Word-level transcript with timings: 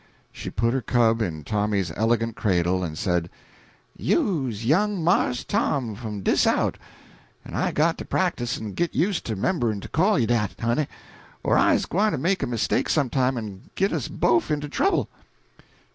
She 0.31 0.49
put 0.49 0.73
her 0.73 0.81
cub 0.81 1.21
in 1.21 1.43
Tommy's 1.43 1.91
elegant 1.95 2.35
cradle 2.35 2.83
and 2.83 2.97
said 2.97 3.29
"You's 3.95 4.65
young 4.65 5.03
Marse 5.03 5.43
Tom 5.43 5.93
fum 5.93 6.23
dis 6.23 6.47
out, 6.47 6.79
en 7.45 7.53
I 7.53 7.71
got 7.71 7.99
to 7.99 8.05
practise 8.05 8.57
and 8.57 8.75
git 8.75 8.95
used 8.95 9.27
to 9.27 9.35
'memberin' 9.35 9.79
to 9.79 9.87
call 9.87 10.17
you 10.17 10.25
dat, 10.25 10.55
honey, 10.59 10.87
or 11.43 11.55
I's 11.55 11.85
gwine 11.85 12.13
to 12.13 12.17
make 12.17 12.41
a 12.41 12.47
mistake 12.47 12.89
some 12.89 13.11
time 13.11 13.37
en 13.37 13.69
git 13.75 13.93
us 13.93 14.07
bofe 14.07 14.49
into 14.49 14.67
trouble. 14.67 15.07